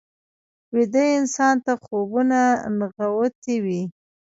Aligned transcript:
ویده 0.75 1.03
انسان 1.19 1.55
ته 1.65 1.73
خوبونه 1.83 2.41
نغوتې 2.77 3.55
وي 3.63 3.81